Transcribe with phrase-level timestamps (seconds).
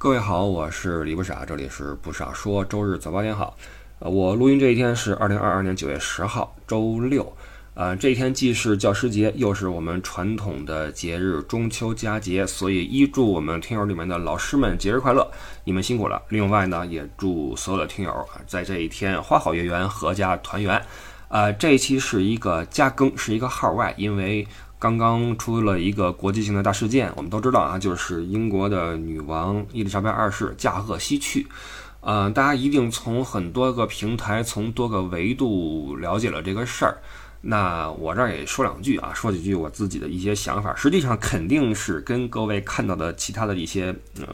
[0.00, 3.56] 各位好，我是李不傻，这里是不傻说，周日早八点好。
[3.98, 7.36] 呃，我录音这一天是二零二二年九月十号，周六。
[7.74, 15.28] 呃，这一天既是教师节，又是我们传统的节日中秋佳节，所以一祝我们听友里面的老师们节日快乐，
[15.64, 16.22] 你们辛苦了。
[16.28, 20.80] 另外呢，也祝所有的听友在这一天花好月圆，阖家团圆。
[21.26, 24.46] 呃，这一期是一个加更，是一个号外，因为。
[24.78, 31.46] 刚刚出了一个国际性的大事件，我们都知道啊，就是英国的女王伊丽莎白二世驾鹤西去。
[32.00, 36.96] 呃，大家一定从很多个平台、从多个维度了解了这个事儿。
[37.40, 40.74] 那我这儿也说两句啊，说几句我自己的一些想法。
[40.76, 44.28] 实际上肯定是跟各位看到的其他的一些呃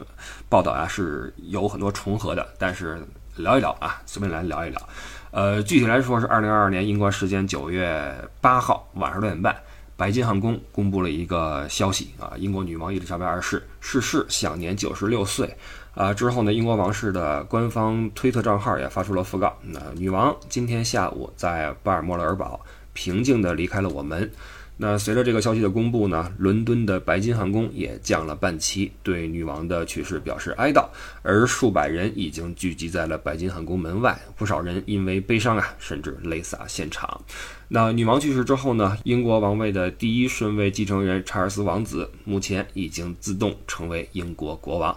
[0.47, 3.03] 报道啊是有很多重合的，但是
[3.35, 4.89] 聊一聊啊，随便来聊一聊。
[5.31, 9.55] 呃，具体来说是二零二二年英国时间九月八号晚上六点半。
[9.97, 15.55] 白金汉宫公布了一个消息啊，英国女王伊丽莎白二世逝世，享年九十六岁。
[15.93, 22.59] 啊，之后呢，英国王室的官方推特账号也发出了讣告，那女王今天下午在巴尔莫勒尔堡
[22.91, 24.29] 平静地离开了我们。
[24.77, 30.85] 那随着这个消息的公布呢，伦敦的白金汉宫也降了半旗，对女王的去世表示哀悼。
[31.21, 37.21] 而数百人已经聚集在了白金汉宫门外，不少人因为悲伤啊，甚至泪洒现场。
[37.67, 44.95] 那女王去世之后呢，英国王位的第一顺位继承人查尔斯王子目前已经自动成为英国国王。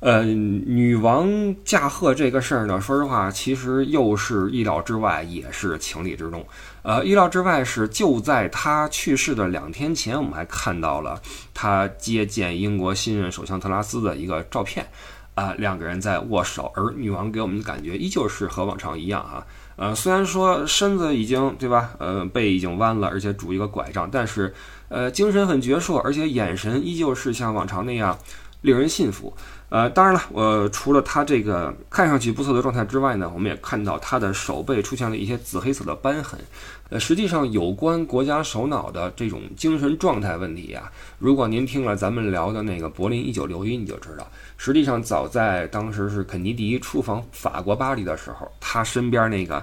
[0.00, 6.44] 呃，女王驾鹤这个事儿呢，说实话，其实又是意料之外，也是情理之中。
[6.82, 11.18] 呃，意料之外是就在她去世的两天前，我们还看到了
[11.54, 14.86] 她接见英国新任首相特拉斯的一个照片，
[15.36, 19.46] 啊，两个人在握手，而女王给我们的感觉依旧是和往常一样啊。
[19.76, 24.54] 呃，虽然说身子已经对吧，呃，背已经弯了，而且拄一个拐杖，但是
[24.88, 28.16] 呃，精神很矍铄，而且眼神依旧是像往常那样
[28.60, 29.34] 令人信服。
[29.70, 36.38] 呃，当然了，我除了他这个看上去不错的状态之外呢，我们也看到他的手背出现了一些紫黑色的斑痕。
[36.90, 49.60] 呃，实际上有关国家首脑的这种精神状态问题啊，如果您听了咱们聊的那个柏林一九六一，你就知道，实际上早在当时是肯尼迪出访法国巴黎的时候，他身边那个。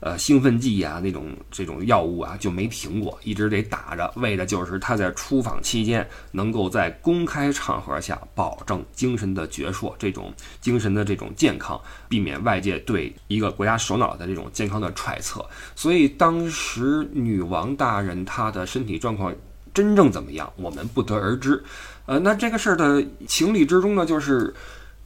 [0.00, 15.44] 呃，兴奋剂呀，那种这种药物啊，就没停过，一直得打着，为的就是他在出访期间能够在公开场合下保证精神的矍铄，这种精神的这种健康，避免外界对一个国家首脑的这种健康的揣测。
[15.74, 19.34] 所以当时女王大人她的身体状况
[19.72, 21.62] 真正怎么样，我们不得而知。
[22.06, 24.54] 呃，那这个事儿的情理之中呢，就是。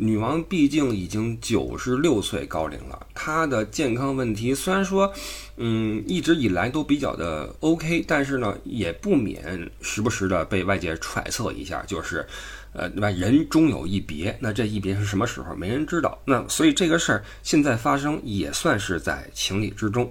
[0.00, 5.12] 女王毕竟已经九十六岁高龄了，她的健康问题虽然说，
[5.56, 12.24] 嗯，一直以来都比较的 OK，但是呢，也不免时不时的被外界揣测一下，就是，
[12.72, 13.10] 呃，对吧？
[13.10, 15.54] 人终有一别，那这一别是什么时候？
[15.54, 16.18] 没人知道。
[16.24, 20.10] 那所以这个事儿现在发生也算是在情理之中。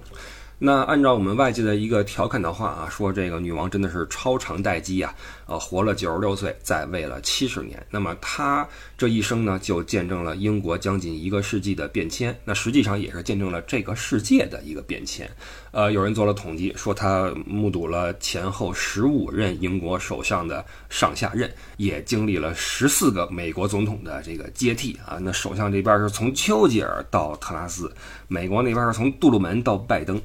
[0.58, 5.14] 那按照我们外界的一个调侃的话啊，说这个女王真的是超长待机啊，
[5.48, 7.84] 呃，活了九十六岁，在位了七十年。
[7.90, 12.38] 那么他这一生呢，就见证了英国将近一个世纪的变迁。
[12.44, 15.28] 那实际上也是见证了这个世界的一个变迁。
[15.70, 25.16] 呃，有人做了统计，说他目睹了前后十五任英国首相的上下任，也经历了十四个美国总统的这个接替啊。
[25.18, 27.90] 那首相这边是从丘吉尔到特拉斯，
[28.28, 30.20] 美国那边是从杜鲁门到拜登。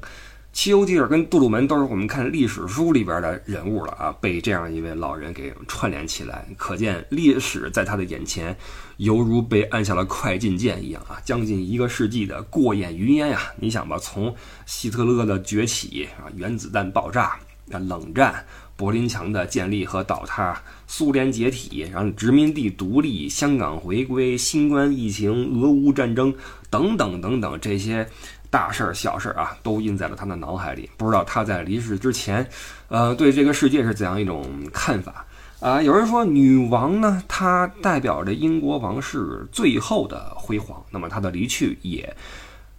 [0.53, 8.55] 丘吉尔跟杜鲁门都是我们看历史书里边的人物了啊，被这样一位老人给串联起来，可见历史在他的眼前，
[8.97, 11.19] 犹如被按下了快进键一样啊！
[11.25, 13.51] 将近一个世纪的过眼云烟呀！
[13.59, 14.33] 你想吧，从
[14.67, 17.35] 希特勒的崛起啊，原子弹爆炸
[17.71, 18.45] 啊，冷战，
[18.77, 26.31] 柏林墙的建立和倒塌，苏联解体，然后殖民地独立，香港回归，新冠疫情，俄乌战争，
[26.69, 28.07] 等等等等这些。
[28.53, 30.87] 大事儿、小事儿啊，都印在了他的脑海里。
[30.95, 32.47] 不知道他在离世之前，
[32.87, 35.25] 呃，对这个世界是怎样一种看法
[35.59, 35.81] 啊？
[35.81, 40.85] 有人说，女王呢，她代表着英国王室最后的辉煌。
[40.91, 42.15] 那么她的离去也，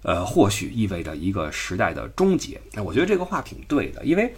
[0.02, 2.60] 呃，或许意味着一个时代的终结。
[2.72, 4.32] 那我觉得这个话挺对的，因为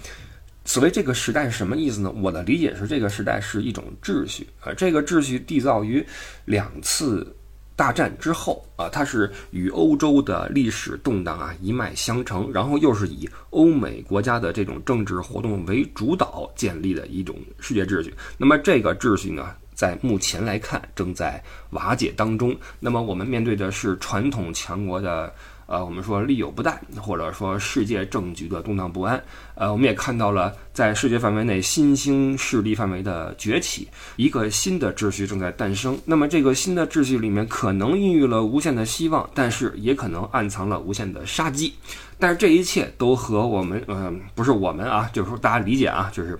[0.64, 2.10] 所谓这个时代是什么意思呢？
[2.22, 6.02] 我的理解是，这个时代是一种秩序，呃这个秩序缔造于
[6.46, 7.35] 两次。
[7.76, 18.14] 大战之后啊，它是与欧洲的历史动荡啊一脉相承，然后又是以欧美国家的这种政治活动为主导建立的一种世界秩序。
[18.38, 22.56] 那么这个秩序呢，在目前来看正在瓦解当中。
[22.80, 25.30] 那么我们面对的是传统强国的
[25.66, 29.20] 呃，我们说利有不待，或者说世界政局的动荡不安。
[29.54, 35.98] 呃，我们也看到了在世界范围内新兴势力范围的崛起，一个新的秩序正在诞生。
[36.04, 41.74] 那么这个新的秩序里面可能孕育了无限的希望，但是也可能暗藏了无限的杀机。
[42.18, 46.38] 但是这一切都和我们，嗯，不是我们啊，就是说大家理解啊，就是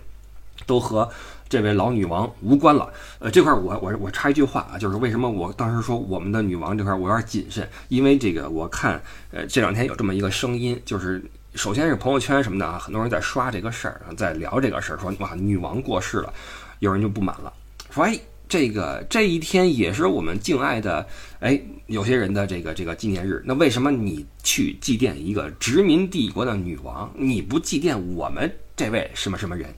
[0.66, 1.08] 都和。
[1.48, 9.00] 这位老女王无关了，呃，这块我我我插一句话啊，就是为什么我当时说我们的女王这块我有点谨慎，因为这个我看，
[9.30, 11.22] 呃，这两天有这么一个声音，就是
[11.54, 16.34] 首先是朋友圈什么的啊，很多人在刷这个事儿，在聊这个事儿，说哇女王过世了，
[16.80, 17.52] 有人就不满了，
[17.90, 21.06] 说哎这个这一天也是我们敬爱的
[21.40, 29.72] 哎有些人的这个这个纪念日，那为什么你去祭奠一个殖民帝国的女王，你不祭奠我们这位什么什么人？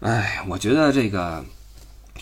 [0.00, 1.44] 哎，我觉得这个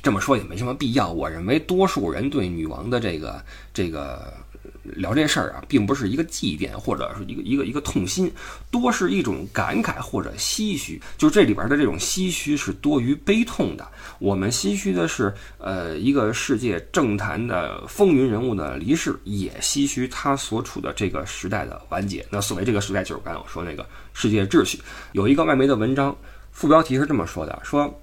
[0.03, 1.11] 这么说也没什么必要。
[1.13, 3.41] 我认为多数人对女王的这个
[3.73, 4.35] 这个
[4.83, 8.33] 聊这事儿啊，并不是一个祭奠或者是一个一个一个痛心，
[8.69, 11.01] 多是一种感慨或者唏嘘。
[11.17, 13.87] 就这里边的这种唏嘘是多于悲痛的。
[14.19, 22.27] 我们唏嘘的是，呃，一个世界政坛的风云人物的离世，也唏嘘他所处的这个时代的完结。
[22.29, 24.81] 那所谓这个时代，就是刚才我说那个世界秩序。
[25.13, 26.17] 有一个外媒的文章。
[26.53, 28.01] 副标题是这么说的：说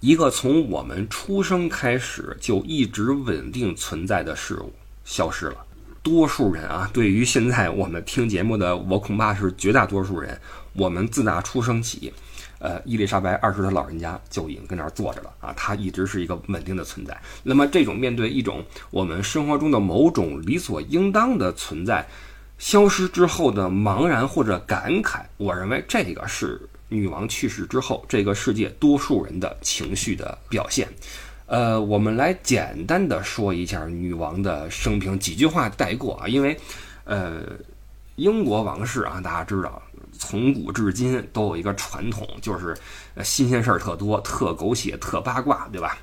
[0.00, 4.72] 一个从我们出生开始就一直稳定存在的事物
[5.04, 5.56] 消失了。
[6.02, 10.40] 多数人啊，对于现在我们听节目的，我恐怕是绝大多数人。
[10.74, 12.12] 我们自打出生起，
[12.60, 17.20] 呃，伊丽莎白二世的老人家就已经跟那儿坐着了啊，他一直是一个稳定的存在。
[17.42, 22.06] 那么，这种面对一种我们生活中的某种理所应当的存在
[22.58, 26.60] 消失之后的茫然或者感慨，我认为这个是。
[26.88, 30.88] 女王去世之后，这个世界多数人的情绪的表现，
[31.46, 36.58] 呃，我们来简单的说一下女王的生平，几句话带过啊，因为，
[37.04, 37.42] 呃，
[38.16, 39.82] 英国王室啊，大家知道，
[40.18, 42.76] 从古至今都有一个传统，就是
[43.22, 45.98] 新鲜事儿特多，特狗血，特八卦，对吧？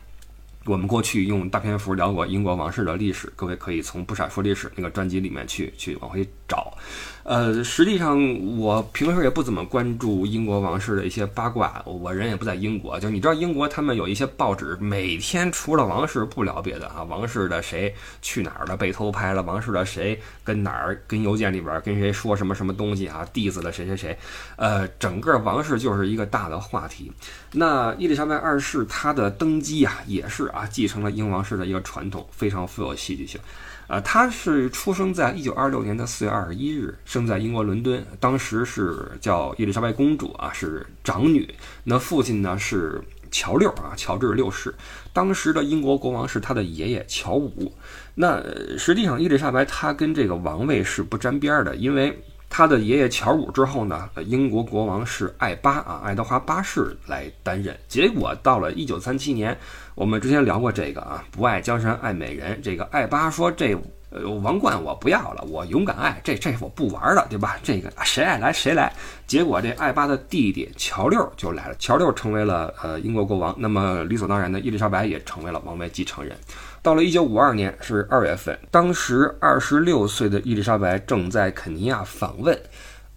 [0.66, 6.76] 我们过去用大篇幅聊过英国王室的历史，各位可以从不傻说历史那个专辑里面去去往回找。
[7.26, 8.20] 呃，实际上
[8.56, 13.00] 我平时也不怎么关注英国王室的一些八卦，我人也不在英国。
[13.00, 17.92] 就你知道，英国他们有一些报纸，每天除了王室不聊别的啊，王室的谁
[18.22, 24.16] 去哪儿了被偷拍了，王室的谁跟哪儿跟邮件里边跟谁说什么什么东西啊，diss 了谁谁谁，
[24.56, 27.12] 呃，整个王室就是一个大的话题。
[27.52, 33.42] 那伊丽莎白二世她的登基啊，也是啊，继承了英王室的一个传统，非常富有戏剧性。
[33.88, 41.54] 啊，她是出生在一九二六年的四月二十一日，生在英国伦敦，当时是叫伊丽莎白公主啊，是长女。
[41.84, 44.74] 那父亲呢是乔六啊，乔治六世。
[45.14, 47.74] 当时的英国国王是他的爷爷乔五。
[48.16, 48.44] 那
[48.78, 52.18] 实际上伊丽莎白她跟这个王位是不沾边儿的，因为
[52.58, 57.78] 他的爷爷乔五之后呢，英国国王是爱八啊，爱德华八世来担任。
[57.90, 59.58] 结果到了一九三七年。
[59.94, 62.58] 我们之前聊过这个啊，不爱江山爱美人。
[62.64, 63.76] 这个爱八说这
[64.16, 67.58] 呃王冠我不要了，我勇敢爱，这这我不玩了，对吧？
[67.64, 68.92] 这个谁爱来谁来。
[69.28, 73.54] 结果这爱八的弟弟乔六就来了，乔六成为了呃英国国王。
[73.58, 76.36] 那么理所当然的，伊丽莎白也成为了王位继承人。
[76.82, 82.58] 到了一九五二年是二月份，当时二十六岁的伊丽莎白正在肯尼亚访问，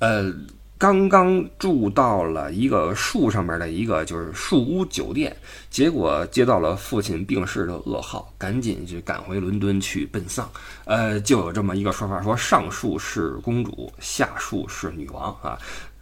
[0.01, 0.33] 呃。
[0.79, 5.37] 刚刚住到了一个树上面的一个就是树屋酒店，
[5.69, 10.49] 结果接到了父亲病逝的噩耗，赶紧就赶回伦敦去奔丧。
[10.85, 15.59] 呃，就有这么一个说法，说上树是公主，下树是女王啊。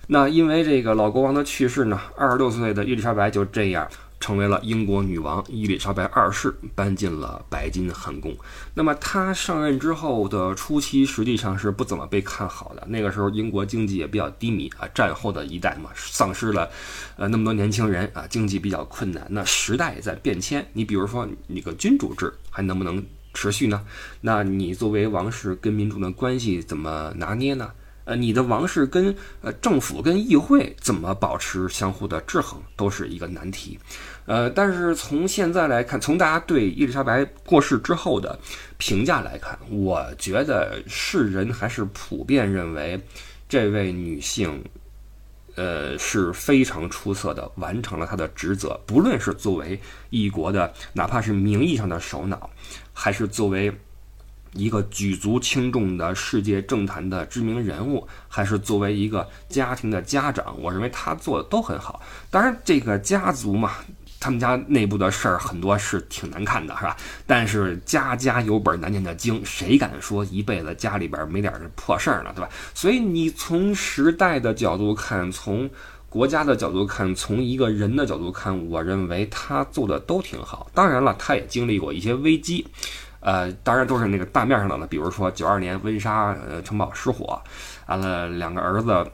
[0.06, 3.88] 那因为这个老国王的去世呢，二十六岁的伊丽莎白就这样。
[4.18, 8.35] 成为了英国女王伊丽莎白二世，搬进了白金汉宫。
[8.75, 12.85] 那么她上任之后的初期，实际上是不怎么被看好的。
[12.88, 16.68] 那个时候英国经济也比较低迷啊，战后的一代嘛，丧失了
[17.16, 19.26] 呃那么多年轻人啊，经济比较困难。
[19.30, 23.04] 那时代也在变迁，你比如说你个君主制还能不能
[23.35, 23.85] 持续呢？
[24.23, 27.70] 那你作为王室跟民主的关系怎么拿捏呢？
[28.07, 33.77] 呃，你的王室跟呃政府跟议会怎么保持相互的制衡，都是一个难题。
[34.27, 38.39] 呃，但是从现在来看，从大家对伊丽莎白过世之后的
[38.79, 43.01] 评价来看，我觉得世人还是普遍认为
[43.49, 44.65] 这位女性，
[45.57, 48.81] 呃是非常出色的，完成了她的职责。
[48.87, 52.49] 不论是作为一国的，哪怕是名义上的首脑，
[52.93, 53.77] 还是作为。
[54.57, 62.01] 一个举足轻重的世界政坛的知名人物，还是作为一个家庭的家长，我认为他做的都很好。
[62.31, 63.73] 当然，这个家族嘛，
[64.19, 66.97] 他们家内部的事儿很多是挺难看的，是吧？
[67.27, 72.49] 但是家家有本难念的经，谁敢说一辈子家里边没点破事儿呢，对吧？
[72.75, 75.69] 所以你从时代的角度看，从
[76.09, 80.71] 国家的角度看，从一个人的角度看，我认为他做的都挺好。
[80.73, 82.67] 当然了，他也经历过一些危机，
[83.26, 87.42] 呃，当然都是那个大面上的了，比如说九二年温莎呃城堡失火，
[87.88, 89.04] 完了两个儿子。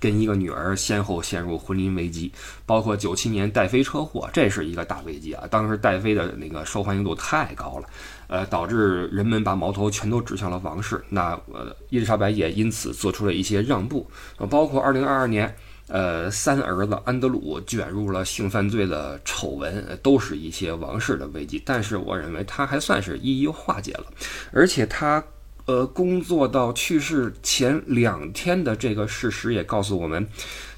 [0.00, 2.32] 跟一个女儿先后陷入婚姻危机，
[2.64, 5.42] 包括九七年戴妃车祸，这是一个大危机啊！
[5.50, 7.88] 当时戴妃的那个受欢迎度太高了，
[8.28, 11.04] 呃，导致人们把矛头全都指向了王室。
[11.08, 14.08] 那呃，伊丽莎白也因此做出了一些让步。
[14.36, 15.52] 呃，包括二零二二年，
[15.88, 21.62] 呃，三儿子安德鲁卷入了性犯罪的丑闻，都是一些王室的危机。
[21.64, 24.04] 但是我认为他还算是一一化解了，
[24.52, 25.22] 而且他。
[25.66, 30.26] 呃，工作到去世前两天的这个事实也告诉我们，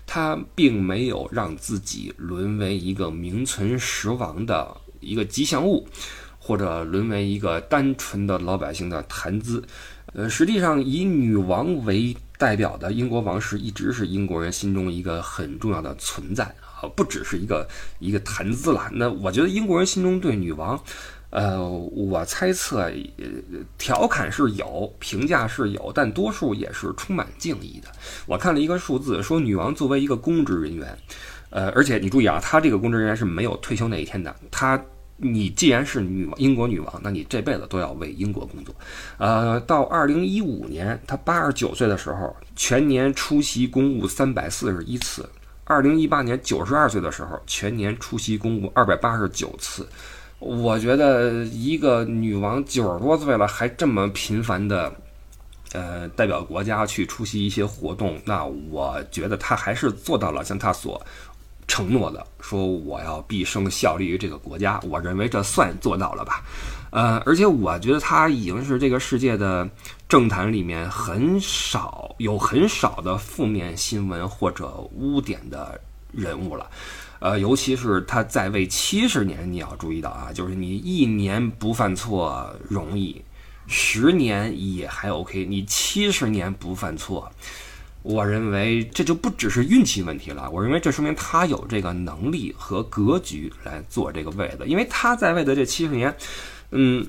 [0.04, 5.86] 他并没有让自己沦为一个名存实亡的一个吉祥物，
[6.40, 9.62] 或者沦为一个单纯的老百姓的谈资。
[10.12, 17.68] 呃，实际上以女王为代表的英国王室一直是英国人心中一个很重要的存在啊，不只是一个
[17.98, 18.88] 一个谈资了。
[18.94, 20.82] 那我觉得英国人心中对女王。
[21.28, 22.90] 呃，我猜测，
[23.78, 27.88] 调侃是有，评价是有，但多数也是充满敬意的。
[28.26, 30.98] 我看了一个数字，说女王作为一个公职人员，
[31.50, 34.34] 呃，而且你注意啊，她这个公职人员是没有退休那一天的。
[34.50, 34.82] 她，
[35.22, 38.74] 你既然是女王，英国女王，那你这辈子都要为英国工作。
[39.18, 45.22] 呃，到二零一五年，她八十九岁的时候，全年出席公务三百四十一次；
[45.64, 49.86] 二零一八年九十二岁的时候，全年出席公务二百八十九次。
[50.38, 54.90] 我觉得一个女王九十多岁了，还这么频繁的，
[55.72, 60.98] 呃，代表国家去出席一些活动，那我觉得她还是做到了像她所
[61.70, 64.80] 承诺的，说我要毕生效力于这个国家。
[64.82, 66.42] 我认为这算做到了吧？
[66.90, 69.70] 呃，而且我觉得他已经是这个世界的
[70.08, 76.68] 政坛里面很少有很少的负面新闻或者污点的人物了。
[77.20, 83.22] 呃，尤其是他在位七十年，你要注意到啊，就是你一年不犯错容易，
[83.68, 87.30] 十年也还 OK，你七十年不犯错，
[88.02, 90.50] 我认为这就不只是运气问题了。
[90.50, 96.14] 我认为这说明他有这个能力和格局来做这个位子，因为他在位的这七十年，
[96.70, 97.06] 嗯。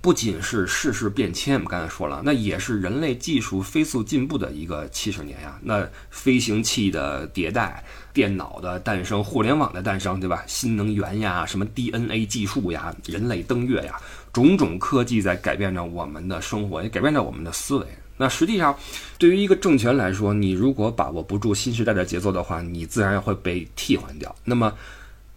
[0.00, 5.58] 不仅是世事变迁，我们刚才说了，那也是人类技术飞速进步的一个七十年呀。
[5.62, 10.44] 那飞行器的迭代、电脑的诞生、互联网的诞生，对吧？
[10.46, 13.98] 新能源呀，什么 DNA 技术呀，人类登月呀，
[14.30, 17.86] 种种科技在改变着我们的生活，也改变着我们的思维。
[18.16, 18.78] 那实际上，
[19.18, 24.34] 对于一个政权来说，你如果把握不住新时代的节奏的话，你自然会被替换掉。
[24.44, 24.72] 那么，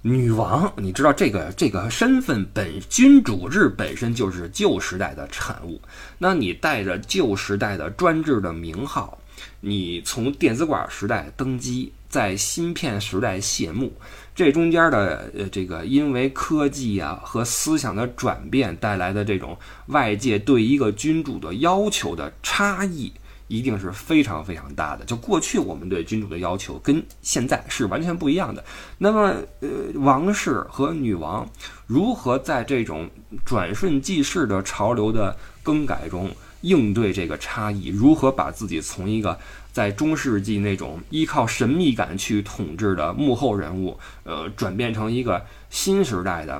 [0.04, 5.82] 女王，你知道这个这个身份本君主制本身就是旧时代的产物。
[6.20, 9.18] 那你带着旧时代的专制的名号，
[9.60, 13.94] 你从电子管时代登基，在芯片时代谢幕，
[14.34, 19.56] 这中间的呃这个因为科技啊和思想的转变带来的这种
[19.90, 23.14] 外界对一个君主的要求的差异。
[23.50, 25.06] 一定是非常非常大的。
[25.06, 28.62] 就过去我们对君主的要求跟现在是完全不一样的。
[28.98, 31.50] 那么，呃，王室和女王
[31.86, 33.10] 如何在这种
[33.46, 35.34] 转瞬即逝的潮流的
[35.64, 37.88] 更改中应对这个差异？
[37.88, 39.40] 如何把自己从一个
[39.78, 46.60] 在中世纪那种依靠神秘感去统治的幕后人物，呃，转变成一个新时代的？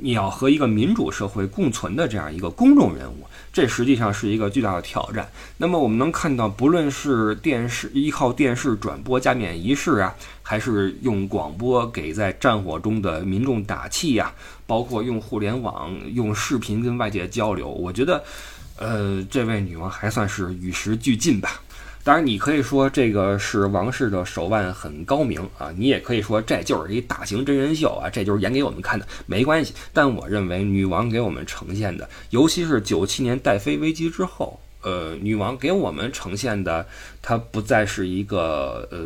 [0.00, 5.30] 你要和一个民主社会共存的这样一个公众人物，这实际上是一个巨大的挑战。
[5.58, 14.32] 那么我们能看到，不论是电视依靠电视转播加冕仪式啊，还是用广播给在战火中的民众打气呀，
[14.66, 18.24] 包括用互联网、用视频跟外界交流，我觉得，
[18.76, 21.60] 呃，这位女王还算是与时俱进吧。
[22.02, 29.74] 当然，你可以说这个是王室的手腕很高明啊，你也可以说这就是一大型真人秀啊，这就是演给我们看的，没关系。
[29.92, 36.86] 但我认为，女王给我们呈现的，尤其是九七年戴妃危机之后，呃，女王给我们呈现的，
[37.20, 38.98] 她不再是一个呃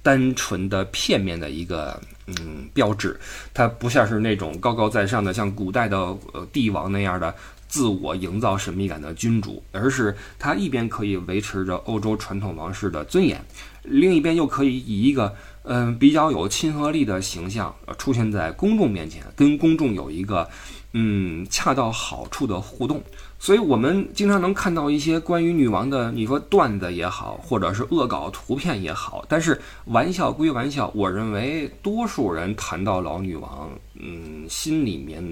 [0.00, 3.18] 单纯的片面的一个嗯标志，
[3.52, 6.16] 它不像是那种高高在上的，像古代的
[6.52, 7.34] 帝王那样的。
[7.68, 13.40] 自我营造神秘感的君主，而是他一边可以维持着欧洲传统王室的尊严，
[13.82, 15.34] 另一边又可以以一个
[15.64, 20.48] 嗯比较有亲和力的形象出现在公众面前，跟公众有一个
[20.92, 23.02] 嗯恰到好处的互动。
[23.40, 29.24] 所以，我们经常能看到一些关于女王的，你说段子也好，或者是恶搞图片也好。
[29.28, 35.22] 但是，玩笑归玩笑，我认为多数人谈到老女王，嗯，心里面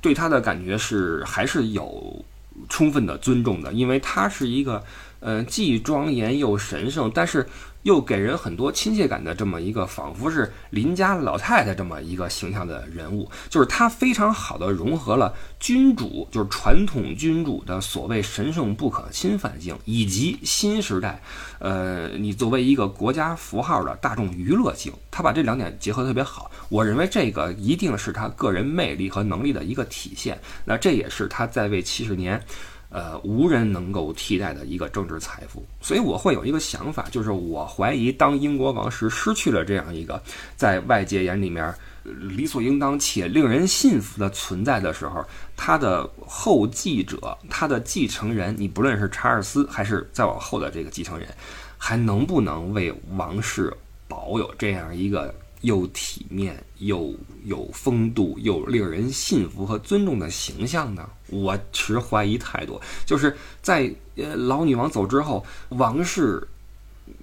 [0.00, 2.24] 对他的感觉是还是有
[2.68, 4.82] 充分的尊重的，因为他是一个，
[5.20, 7.46] 呃，既庄严又神圣，但是。
[7.82, 21.22] 又给人很多亲切感的这么一个，仿佛是邻家老太太这么一个形象的人物，就是她非常好的融合了君主，就是传统君主的所谓神圣不可侵犯性，以及新时代，
[21.58, 26.50] 呃，你作为一个国家符号的大众娱乐性，他把这两点结合特别好。
[26.68, 30.38] 我认为这个一定是他个人魅力和能力的一个体现。
[30.66, 32.38] 那这也是他在位七十年。
[32.90, 40.20] 呃，无人能够替代的一个政治财富，所以我会有一个想法，就是我怀疑，当英国王室失去了这样一个
[40.56, 45.24] 在外界眼里面理所应当且令人信服的存在的时候，
[45.56, 51.28] 他的后继者，他的继承人，你不论是查尔斯还是再往后的这个继承人，
[51.78, 53.72] 还能不能为王室
[54.08, 55.32] 保有这样一个？
[55.62, 57.14] 又体面又
[57.44, 61.08] 有风度又令人信服和尊重的形象呢？
[61.28, 62.80] 我持怀疑态度。
[63.04, 66.46] 就是在呃老女王走之后，王室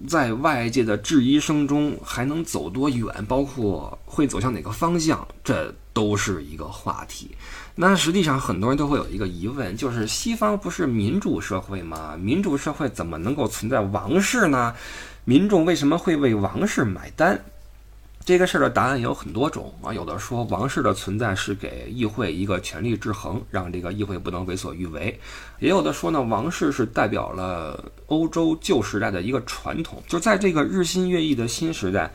[0.08, 3.26] 在外界的质疑声中还能走多远？
[3.26, 5.28] 包括会走向哪个方向？
[5.44, 7.32] 这都是一个话题。
[7.74, 12.16] 那实际上很多人都会有一个疑问，就是西方不是民主社会吗？
[12.20, 14.76] 民主社会怎么能够存在王室呢？
[15.26, 17.40] 民众为什么会为王室买单？
[18.28, 25.10] 这个事儿的答案有很多种啊，有的说王室的存在是给议会一个权力制衡，让这个议会不能为所欲为；
[25.60, 32.12] 也有的说呢，王室是代表了欧洲旧时代的一个传统，就在这个日新月异的新时代，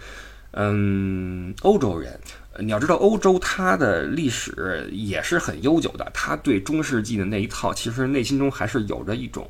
[0.51, 2.21] 嗯，欧洲人，
[2.59, 9.49] 你要知道，欧洲它的历史也是很悠久的，他对中世纪的那一套，其实内心中还是有着一种。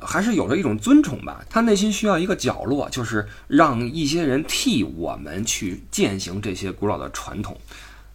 [0.00, 7.56] 还是有着一种尊崇吧，他内心需要一个角落，就是让一些人替我们去践行这些古老的传统。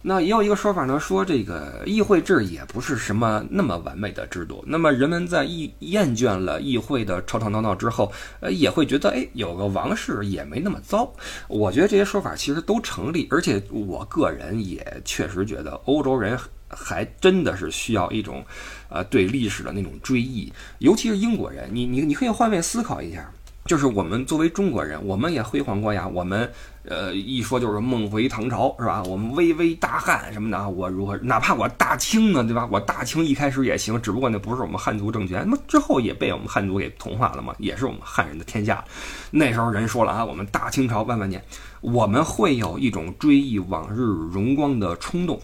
[0.02, 4.64] 那也有一个说法呢，说这个议会制也不是什么那么完美的制度。
[4.66, 8.10] 那么人们在议厌倦了议会的吵吵闹闹之后，
[8.40, 11.12] 呃，也会觉得，哎，有个王室也没那么糟。
[11.48, 16.38] 我觉得这些说法其实都成立，而且我个人也确实觉得欧洲人。
[16.70, 18.44] 还真的是需要一种，
[18.88, 21.68] 呃，对历史的那种追忆，尤其是英国人。
[21.72, 23.30] 你你你可以换位思考一下，
[23.66, 26.08] 就是我们作为中国人，我们也辉煌过呀。
[26.08, 26.50] 我们，
[26.84, 29.02] 呃，一说就是梦回唐朝，是吧？
[29.02, 31.16] 我们巍巍大汉什么的啊，我如何？
[31.18, 32.66] 哪怕我大清呢，对吧？
[32.70, 38.82] 我大清一开始也行，只不过那不是我们汉族政权，那么之后也被我们汉族给同化了嘛，也是我们汉人的天下。
[39.30, 41.44] 那时候人说了啊，我们大清朝万万年，
[41.80, 45.40] 我们会有一种追忆往日荣光的冲动。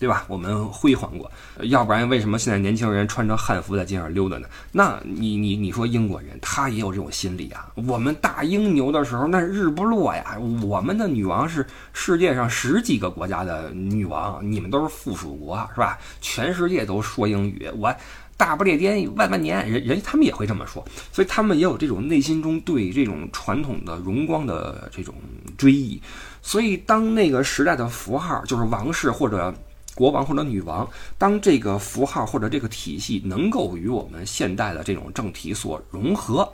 [0.00, 0.24] 对吧？
[0.28, 1.30] 我们辉煌过，
[1.64, 4.48] 要不然为什么现在年轻人穿着汉服在街上溜达呢？
[4.72, 7.70] 那你你你说英国人他也有这种心理啊？
[7.86, 15.98] 我们大英牛的时候那日不落呀，我们的女王是世界上十几个国家的女王，你们都是附属国是吧？
[16.22, 17.94] 全世界都说英语，我
[18.38, 20.82] 大不列颠万万年，人人他们也会这么说，
[21.12, 25.14] 所以他们也有这种内心中对这种传统的荣光的这种
[25.58, 26.00] 追忆。
[26.40, 29.54] 所以当那个时代的符号就是王室或者。
[30.00, 36.50] 国王或者女王，当这个符号或者这个体系能够与我们现代的这种政体所融合，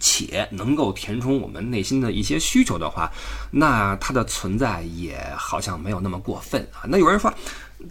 [0.00, 3.08] 且能够填充我们内心的一些需求的话，
[3.52, 6.82] 那它的存在也好像没有那么过分啊。
[6.88, 7.32] 那有人说，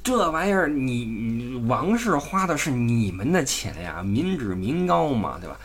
[0.04, 5.58] 这玩意儿你王室花的是你们的钱呀，民脂民膏嘛，对吧？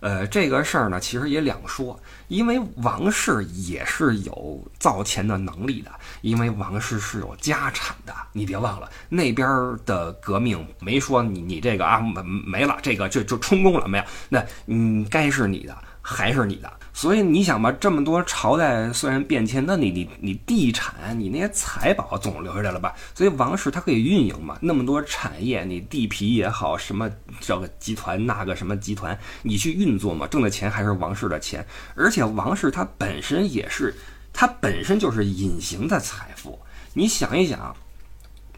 [0.00, 8.14] 呃，这个事儿呢，其实也两说，因为王室也是有造钱的能力的，因为王室是有家产的。
[8.32, 9.48] 你别忘了，那边
[9.86, 14.04] 的革命没说你你这个啊没没了，这个就就充公了没有？
[14.28, 15.76] 那嗯，该是你的
[16.08, 16.72] 还是你的？
[16.92, 22.94] 所以你想吧，这么多朝代虽然变迁，那你你你地产，你那些财宝总留下来了吧？
[23.12, 31.66] 所以王室它可以运营嘛，那么多产业，你地皮也好，什么这个集团那个什么集团，你去运作嘛，挣的钱还是王室的钱。
[31.96, 33.92] 而且王室它本身也是，
[34.32, 36.58] 它本身就是隐形的财富。
[36.94, 37.74] 你想一想，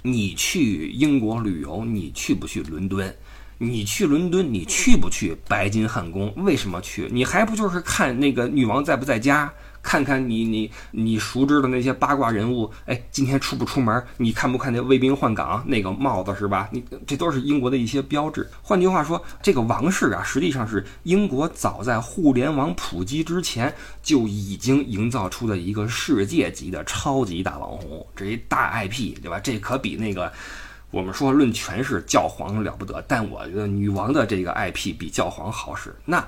[0.03, 3.17] 你去英国旅游，你去不去伦敦？
[3.59, 6.33] 你去伦敦，你去不去白金汉宫？
[6.37, 7.09] 为什么去？
[7.11, 9.53] 你还不就是看那个女王在不在家？
[9.81, 14.05] 看看你你你熟知的那些八卦人物，哎，今天出不出门？
[14.19, 16.69] 你看不看那卫兵换岗那个帽子是吧？
[16.71, 18.47] 你这都是英国的一些标志。
[18.61, 29.41] 换句话说，这个王室啊，实际上是英国早在互联网普及之前就已经营造出的一个世界级的超级大网红，这一大 IP，对吧？
[29.41, 30.31] 这可比那个。
[30.91, 35.95] 我们说论权势，教皇了不得，但我觉得女王的这个 IP 比教皇好使。
[36.05, 36.27] 那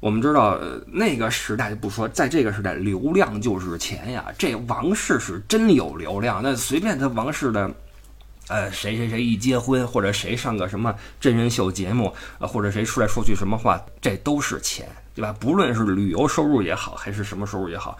[0.00, 4.24] 我们知道那个时代就不说，在这个时代，流量就是钱呀。
[4.38, 7.70] 这王室是真有流量，那随便他王室的，
[8.48, 15.34] 呃，谁谁谁一结婚，或者谁上个什么真人秀节目，或者谁出来说句什么话，这都是钱，对吧？
[15.40, 17.96] 不论是旅游收入也好，还是什么收入也好。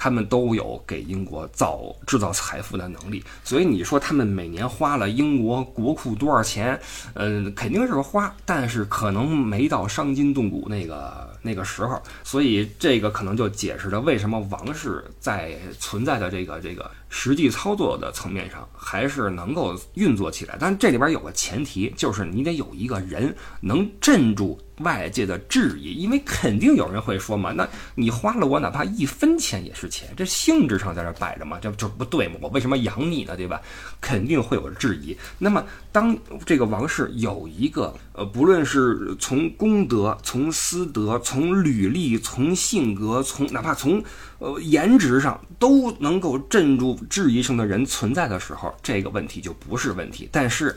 [0.00, 6.80] 他们都有给英国造制造财富的能力，所以你说他们每年花了英国国库多少钱？
[7.14, 20.56] 嗯，肯定是花，但是可能没到伤筋动骨那个那个时候，所以这个可能就解释了为什么王室在存在的这个这个实际操作的层面上还是能够运作起来。
[20.58, 24.58] 但这里边有个前提，就是你得有一个人能镇住。
[24.80, 32.34] 外界的质疑，因为肯定有人会说嘛，那你花了我哪怕一分钱也是钱，这性质上在这摆着嘛，这这不对嘛？
[32.40, 33.36] 我为什么养你呢？
[33.36, 33.60] 对吧？
[34.00, 35.16] 肯定会有质疑。
[35.38, 44.02] 那么，当这个王室有一个呃，不论是从功德、从私德、从履历、从性格、从哪怕从
[44.38, 50.28] 呃颜值上都能够镇住质疑声的人存在的时候，这个问题就不是问题。
[50.30, 50.76] 但是。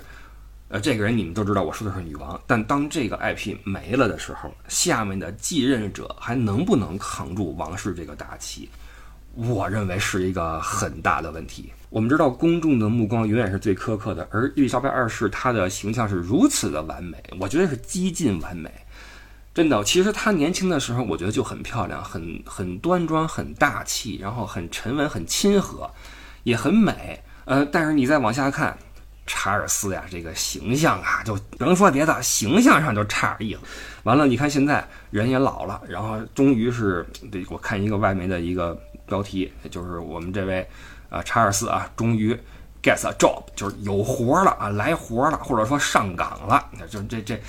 [0.72, 2.40] 呃，这个人你们都知道，我说的是女王。
[2.48, 8.70] 但当这个 IP 没了的时候，下面的继任者还能不能扛住王室这个大旗？
[9.36, 11.72] 我认为是一个很大的问题。
[11.90, 18.72] 我们知道，公众的目光永远是最苛刻的，而伊丽莎白二世她的形象是如此的完美，我觉得是几近完美。
[19.54, 25.92] 真的，其实她年轻的时候，我觉得就很漂亮，很很端庄，很大气，然后很沉稳，很亲和，
[26.44, 27.22] 也很美。
[27.44, 28.78] 呃，但是你再往下看。
[29.34, 33.62] 查尔斯呀，这个形象啊，就不能说别的，形象上就差点意思。
[34.04, 40.68] 完了，你看现在人也老了，然后终于是，对我看一个外媒的一个标题，就是我们这位
[41.10, 42.38] 啊查尔斯啊，终于
[42.84, 46.68] get a job，就是有活了啊，来活了，或者说上岗了。
[46.90, 47.42] 就这这，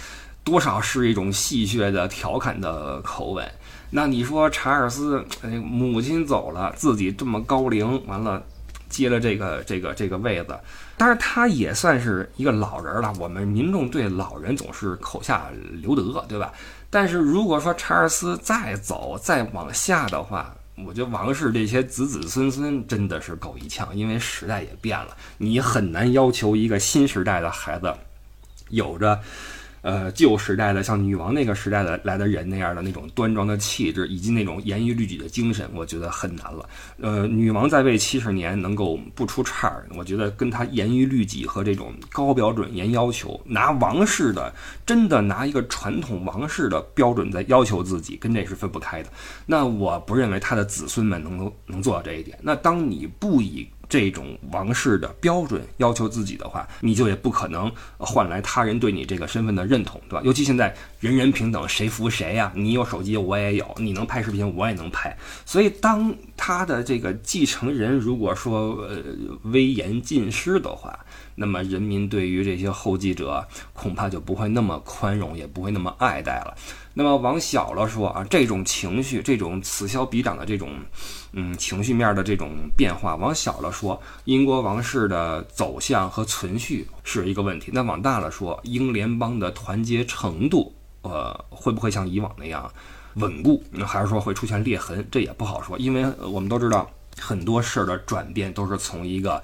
[0.45, 3.47] 多少是一种戏谑的调侃的口吻。
[3.91, 5.23] 那你说查尔斯，
[5.63, 8.41] 母亲走了，自己这么高龄，完了。
[8.93, 10.57] 接了这个这个这个位子，
[10.97, 13.13] 当然他也算是一个老人了。
[13.19, 15.51] 我们民众对老人总是口下
[15.83, 16.53] 留德，对吧？
[16.91, 20.55] 但是如果说查尔斯再走再往下的话，
[20.87, 27.93] 我觉得王室这些子子孙孙真的是够一呛，因为时代也变了，你很难要求一个新时代的孩子
[28.69, 29.19] 有着。
[29.83, 36.69] 呃，旧时代的像女王那个时代的来的人那样的那种端庄的气质，以及那种严于律己的精神，我觉得很难了。
[37.01, 44.55] 呃，女王在位七十年能够不出岔儿，我觉得跟她严于律己和这种高标准、严要求，拿王室的
[44.87, 49.11] 真的拿一个传统王室的标准在要求自己，跟这是分不开的。
[49.47, 52.39] 那我不认为她的子孙们能够能做到这一点。
[52.41, 60.23] 那当你不以这种王室的标准要求自己的话，你就也不可能换来他人对你这个身份的认同，对吧？
[60.25, 62.51] 尤其现在人人平等，谁服谁呀？
[62.55, 65.15] 你有手机，我也有；你能拍视频，我也能拍。
[65.45, 69.03] 所以，当他的这个继承人如果说呃
[69.43, 70.99] 威严尽失的话，
[71.35, 76.55] 那么人民对于这些后继者恐怕就不会那么宽容，也不会那么爱戴了。
[76.95, 80.71] 那么往小了说啊，这种情绪，这种此消彼长的这种。
[81.33, 92.71] 嗯，情绪面的这种变化，往小了说，英国王室的走向和存续是一个问题；那往大了说，英联邦的团结程度，呃，会不会像以往那样
[93.15, 93.65] 稳固？
[93.87, 95.07] 还是说会出现裂痕？
[95.11, 99.43] 这也不好说，因为我们都知道，很多事儿的转变都是从一个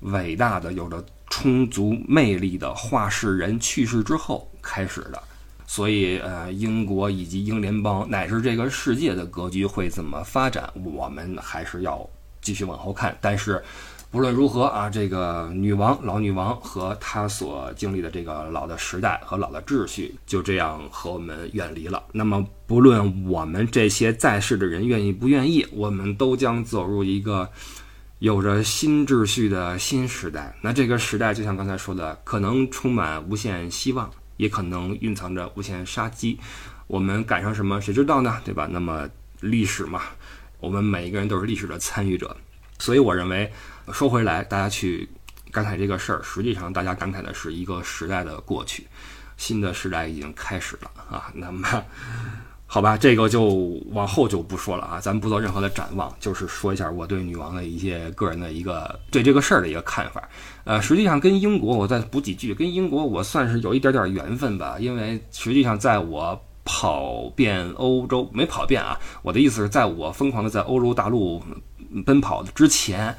[0.00, 5.22] 伟大的、有着充足魅力的话事人去世之后开始的。
[5.70, 12.08] 所以，呃，英国以及英联邦乃至这个世界的格局会怎么发展，我们还是要
[12.40, 13.14] 继续往后看。
[13.20, 13.62] 但是，
[14.10, 22.02] 不论如何啊，这个女王老女王和她所经历的这个老的时代和老的秩序，就这样和我们远离了。
[22.12, 27.46] 那么，不论我们这些在世的人愿意不愿意，我们都将走入一个
[28.20, 30.56] 有着新秩序的新时代。
[30.62, 34.10] 那这个时代，就像刚才说的，可能充满无限希望。
[34.38, 36.40] 也可能蕴藏着无限杀机，
[36.86, 38.40] 我们赶上什么谁知道呢？
[38.42, 38.66] 对吧？
[38.72, 39.06] 那么
[39.40, 40.02] 历史嘛，
[40.58, 42.34] 我们每一个人都是历史的参与者，
[42.78, 43.52] 所以我认为
[43.92, 45.08] 说回来，大家去
[45.52, 48.86] 感慨这个事儿，实际上大家感慨的是一个时代的过去，
[49.36, 51.30] 新的时代已经开始了啊。
[51.34, 51.84] 那么
[52.70, 60.28] 好吧，这个就往后就不说了啊，咱们不做任何的展望，就是说一下我对女王的一些个人的一个对这个事儿的一个看法。
[60.64, 71.42] 呃，实际上跟英国我再补几句，跟英国我算是有一点点缘分吧，因为实际上在我跑遍欧洲没跑遍啊，我的意思是在我疯狂的在欧洲大陆
[72.04, 73.16] 奔跑的之前。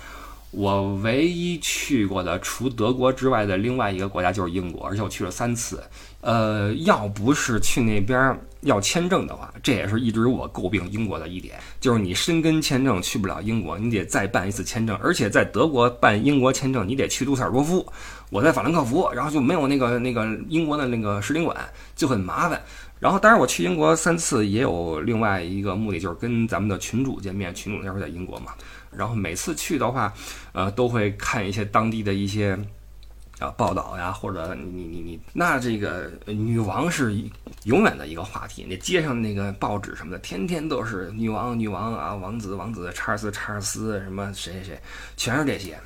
[0.51, 5.83] 我唯一去过的除德国之外的另外一个国家就是英国，而且我去了三次。
[6.21, 14.97] 呃，要不是去那边要签证的话，这也是一直我诟病英国的一点，就是你申根签证去不了英国，你得再办一次签证。
[15.01, 17.85] 而且在德国办英国签证，你得去杜塞尔多夫，
[18.29, 21.55] 我在法兰克福，然后就没有那个那个英国的那个使领馆，
[21.95, 22.61] 就很麻烦。
[22.99, 27.55] 然后，当然我去英国三次也有另外一个目的，就是跟咱们的群主见面。
[27.55, 28.51] 群主那会儿在英国嘛。
[28.91, 30.13] 然后每次去的话，
[30.51, 32.59] 呃，都会看一些当地的一些
[33.39, 37.15] 啊报道呀，或者你你你，那这个女王是
[37.63, 38.65] 永远的一个话题。
[38.69, 44.79] 那街上那个报纸什么的，天天都是女王女王啊，王子王子，查尔斯查尔斯，什么谁谁谁，
[45.17, 45.79] 全是这些。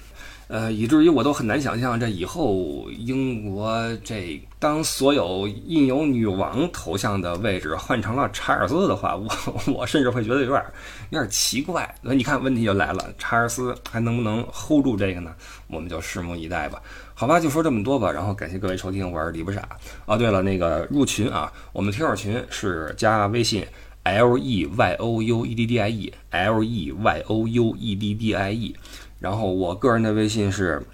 [0.48, 9.28] 呃，以至于我都很难想象，这以后英国这当所有印有女王头像的位置换成了查尔斯的话，我
[9.74, 10.64] 我甚至会觉得有点
[11.10, 11.96] 有点奇怪。
[12.02, 15.34] 那你看，问题就来了，查尔斯还能不能 hold 住这个呢？
[15.68, 16.82] 我们就拭目以待吧。
[17.16, 18.12] 好吧，就说这么多吧。
[18.12, 19.68] 然后感谢各位收听，我是李不傻。
[20.06, 23.66] 哦，对了，那个入群啊，我们听友群是加微信
[24.04, 27.76] l e y o u e d d i e l e y o u
[27.76, 28.76] e d d i e。
[29.24, 30.86] 然后我个人的微信是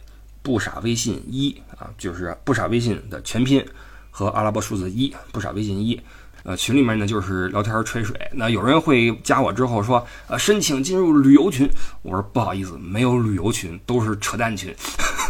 [0.43, 3.65] 不傻微信一啊，就是不傻微信的全拼
[4.11, 5.99] 和阿拉伯数字一，不傻微信一。
[6.43, 8.15] 呃，群里面呢就是聊天吹水。
[8.31, 11.67] 那有人会加我之后说，呃，申请进入旅游群。
[12.03, 14.71] 我说不好意思，没有旅游群，都是扯淡群，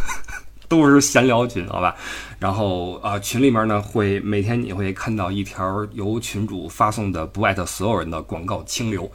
[0.67, 1.95] 都是闲聊群，好吧。
[2.37, 9.09] 然后啊，群里面呢会每天你会看到一条由群主发送的不艾特所有人的广告清流。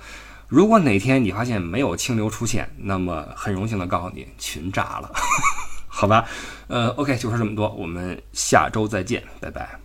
[0.49, 5.11] 如果哪天你发现没有清流出现，那么很荣幸的告诉你，群炸了，
[5.89, 6.27] 好吧？
[6.69, 9.84] 呃，OK，就说这么多，我们下周再见，拜拜。